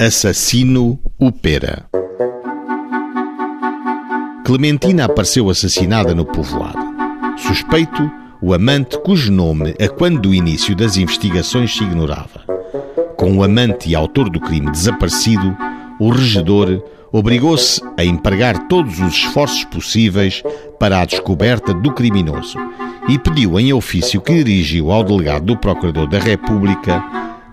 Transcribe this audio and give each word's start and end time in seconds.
Assassino 0.00 0.96
Upera 1.18 1.86
Clementina 4.44 5.06
apareceu 5.06 5.50
assassinada 5.50 6.14
no 6.14 6.24
povoado. 6.24 6.78
Suspeito, 7.36 8.08
o 8.40 8.54
amante 8.54 8.96
cujo 9.00 9.32
nome, 9.32 9.74
a 9.80 9.88
quando 9.88 10.20
do 10.20 10.32
início 10.32 10.76
das 10.76 10.96
investigações, 10.96 11.76
se 11.76 11.82
ignorava. 11.82 12.44
Com 13.16 13.38
o 13.38 13.42
amante 13.42 13.88
e 13.88 13.96
autor 13.96 14.30
do 14.30 14.38
crime 14.38 14.70
desaparecido, 14.70 15.56
o 15.98 16.10
regedor 16.10 16.80
obrigou-se 17.10 17.82
a 17.96 18.04
empregar 18.04 18.68
todos 18.68 19.00
os 19.00 19.14
esforços 19.14 19.64
possíveis 19.64 20.44
para 20.78 21.00
a 21.00 21.04
descoberta 21.04 21.74
do 21.74 21.92
criminoso 21.92 22.56
e 23.08 23.18
pediu 23.18 23.58
em 23.58 23.72
ofício 23.72 24.20
que 24.20 24.44
dirigiu 24.44 24.92
ao 24.92 25.02
delegado 25.02 25.46
do 25.46 25.56
Procurador 25.56 26.06
da 26.06 26.20
República 26.20 27.02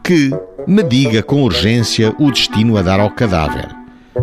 que 0.04 0.30
me 0.68 0.84
diga 0.84 1.22
com 1.22 1.44
urgência 1.44 2.14
o 2.20 2.32
destino 2.32 2.78
a 2.78 2.82
dar 2.82 3.00
ao 3.00 3.12
cadáver. 3.12 3.68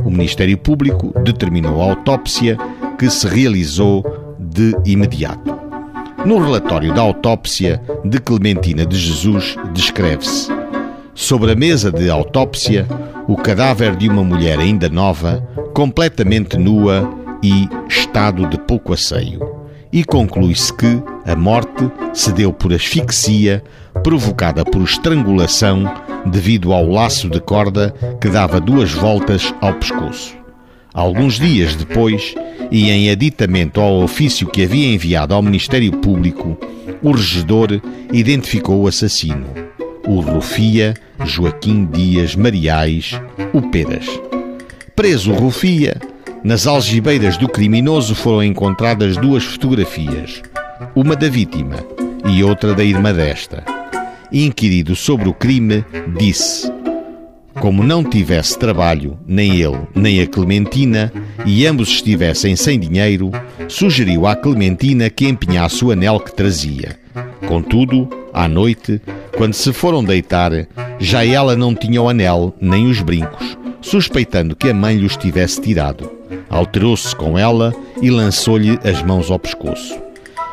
O 0.05 0.11
Ministério 0.11 0.59
Público 0.59 1.13
determinou 1.23 1.81
a 1.81 1.85
autópsia 1.85 2.57
que 2.99 3.09
se 3.09 3.27
realizou 3.29 4.05
de 4.39 4.75
imediato. 4.85 5.57
No 6.25 6.39
relatório 6.39 6.95
da 6.95 7.03
autópsia 7.03 7.81
de 8.05 8.19
Clementina 8.19 8.85
de 8.85 8.97
Jesus 8.97 9.57
descreve-se: 9.73 10.51
Sobre 11.15 11.53
a 11.53 11.57
mesa 11.57 11.93
de 11.93 12.11
autópsia, 12.11 12.87
o 13.29 13.37
cadáver 13.37 13.97
de 13.97 14.09
uma 14.09 14.25
mulher 14.25 14.59
ainda 14.59 14.89
nova, 14.89 15.47
completamente 15.75 16.57
nua 16.57 17.09
e 17.43 17.69
estado 17.89 18.49
de 18.49 18.59
pouco 18.59 18.93
asseio 18.93 19.62
e 19.93 20.05
conclui-se 20.05 20.73
que 20.73 21.03
a 21.27 21.37
morte 21.37 21.91
se 22.15 22.33
deu 22.33 22.53
por 22.53 22.73
asfixia 22.73 23.63
provocada 24.03 24.65
por 24.65 24.83
estrangulação 24.83 25.85
devido 26.27 26.73
ao 26.73 26.89
laço 26.89 27.29
de 27.29 27.41
corda 27.41 27.95
que 28.21 28.29
dava 28.29 28.61
duas 28.61 28.93
voltas 28.93 29.55
ao 29.61 29.75
pescoço. 29.75 30.35
Alguns 30.95 31.39
dias 31.39 31.75
depois, 31.75 32.35
e 32.71 32.91
em 32.91 33.11
aditamento 33.11 33.81
ao 33.81 34.03
ofício 34.03 34.47
que 34.47 34.63
havia 34.63 34.95
enviado 34.95 35.35
ao 35.35 35.43
Ministério 35.43 35.93
Público, 35.93 36.57
o 37.03 37.13
regedor 37.13 37.81
identificou 38.13 38.83
o 38.83 38.87
assassino, 38.87 39.47
o 40.07 40.21
Rufia 40.21 40.95
Joaquim 41.25 41.87
Dias 41.87 42.37
Mariais, 42.37 43.19
o 43.53 43.63
Peras. 43.63 44.07
Preso 44.95 45.33
Rufia, 45.33 45.97
nas 46.45 46.67
algibeiras 46.67 47.37
do 47.37 47.49
criminoso 47.49 48.15
foram 48.15 48.43
encontradas 48.43 49.17
duas 49.17 49.45
fotografias, 49.45 50.43
uma 50.95 51.15
da 51.15 51.29
vítima 51.29 51.77
e 52.29 52.43
outra 52.43 52.75
da 52.75 52.83
irmã 52.83 53.13
desta. 53.13 53.65
Inquirido 54.33 54.97
sobre 54.97 55.29
o 55.29 55.35
crime, 55.35 55.85
disse: 56.19 56.73
Como 57.61 57.85
não 57.85 58.03
tivesse 58.03 58.59
trabalho, 58.59 59.19
nem 59.27 59.61
ele, 59.61 59.79
nem 59.95 60.21
a 60.21 60.27
Clementina, 60.27 61.13
e 61.47 61.65
ambos 61.67 61.91
estivessem 61.91 62.57
sem 62.57 62.79
dinheiro, 62.79 63.31
sugeriu 63.69 64.27
à 64.27 64.35
Clementina 64.35 65.09
que 65.09 65.29
empenhasse 65.29 65.85
o 65.85 65.93
anel 65.93 66.19
que 66.19 66.35
trazia. 66.35 66.99
Contudo, 67.47 68.09
à 68.33 68.49
noite, 68.49 69.01
quando 69.37 69.53
se 69.53 69.73
foram 69.73 70.03
deitar, 70.03 70.51
já 70.99 71.25
ela 71.25 71.55
não 71.55 71.75
tinha 71.75 72.01
o 72.01 72.09
anel 72.09 72.55
nem 72.61 72.87
os 72.87 73.01
brincos, 73.01 73.57
suspeitando 73.81 74.57
que 74.57 74.71
a 74.71 74.75
mãe 74.75 74.97
lhe 74.97 75.05
os 75.05 75.17
tivesse 75.17 75.61
tirado 75.61 76.22
alterou-se 76.53 77.17
com 77.17 77.39
ela 77.39 77.75
e 78.01 78.11
lançou-lhe 78.11 78.79
as 78.85 79.03
mãos 79.03 79.31
ao 79.31 79.39
pescoço. 79.39 79.99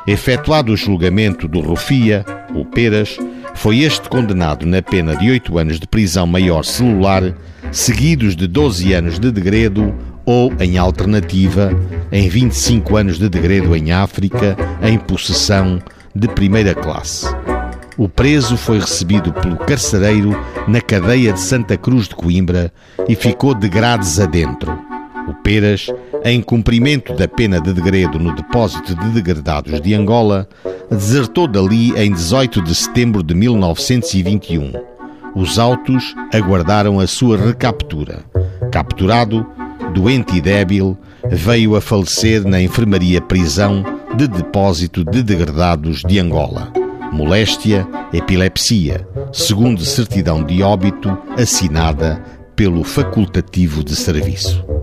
Efetuado 0.07 0.71
o 0.71 0.77
julgamento 0.77 1.47
do 1.47 1.59
Rufia, 1.59 2.25
o 2.55 2.65
Peras, 2.65 3.17
foi 3.53 3.79
este 3.79 4.07
condenado 4.09 4.65
na 4.65 4.81
pena 4.81 5.15
de 5.15 5.29
oito 5.29 5.57
anos 5.57 5.79
de 5.79 5.85
prisão 5.85 6.25
maior 6.25 6.63
celular, 6.63 7.35
seguidos 7.71 8.35
de 8.35 8.47
12 8.47 8.93
anos 8.93 9.19
de 9.19 9.29
degredo 9.29 9.93
ou, 10.25 10.53
em 10.59 10.77
alternativa, 10.77 11.71
em 12.11 12.29
25 12.29 12.95
anos 12.95 13.19
de 13.19 13.27
degredo 13.27 13.75
em 13.75 13.91
África, 13.91 14.55
em 14.81 14.97
possessão 14.97 15.79
de 16.15 16.27
primeira 16.29 16.73
classe. 16.73 17.27
O 17.97 18.07
preso 18.07 18.55
foi 18.55 18.79
recebido 18.79 19.33
pelo 19.33 19.57
carcereiro 19.57 20.31
na 20.67 20.79
cadeia 20.79 21.33
de 21.33 21.39
Santa 21.41 21.75
Cruz 21.75 22.07
de 22.07 22.15
Coimbra 22.15 22.71
e 23.09 23.15
ficou 23.15 23.53
de 23.53 23.67
grades 23.67 24.19
adentro 24.19 24.88
o 25.29 25.33
Peras, 25.35 25.87
em 26.23 26.41
cumprimento 26.41 27.13
da 27.13 27.27
pena 27.27 27.61
de 27.61 27.73
degredo 27.73 28.19
no 28.19 28.35
depósito 28.35 28.95
de 28.95 29.09
degradados 29.09 29.79
de 29.79 29.93
Angola, 29.93 30.47
desertou 30.89 31.47
dali 31.47 31.91
em 31.97 32.11
18 32.11 32.61
de 32.63 32.73
setembro 32.73 33.21
de 33.21 33.35
1921. 33.35 34.73
Os 35.35 35.59
autos 35.59 36.15
aguardaram 36.33 36.99
a 36.99 37.07
sua 37.07 37.37
recaptura. 37.37 38.25
Capturado, 38.71 39.45
doente 39.93 40.37
e 40.37 40.41
débil, 40.41 40.97
veio 41.29 41.75
a 41.75 41.81
falecer 41.81 42.43
na 42.45 42.61
enfermaria 42.61 43.21
prisão 43.21 43.83
de 44.15 44.27
depósito 44.27 45.03
de 45.03 45.21
degradados 45.21 46.01
de 46.01 46.19
Angola. 46.19 46.73
Moléstia, 47.11 47.87
epilepsia, 48.13 49.07
segundo 49.31 49.83
certidão 49.83 50.43
de 50.43 50.61
óbito 50.61 51.15
assinada 51.37 52.21
pelo 52.55 52.83
facultativo 52.83 53.83
de 53.83 53.95
serviço. 53.95 54.78